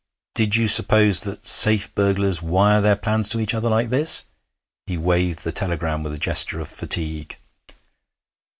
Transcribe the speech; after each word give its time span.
Did 0.33 0.55
you 0.55 0.67
suppose 0.67 1.19
that 1.25 1.45
safe 1.45 1.93
burglars 1.93 2.41
wire 2.41 2.81
their 2.81 2.95
plans 2.95 3.29
to 3.29 3.39
each 3.39 3.53
other 3.53 3.69
like 3.69 3.91
this?' 3.91 4.25
He 4.87 4.97
waved 4.97 5.43
the 5.43 5.51
telegram 5.51 6.01
with 6.01 6.11
a 6.13 6.17
gesture 6.17 6.59
of 6.59 6.67
fatigue. 6.69 7.37